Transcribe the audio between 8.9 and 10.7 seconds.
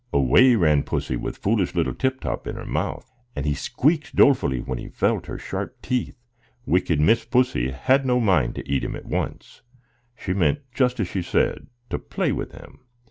at once; she meant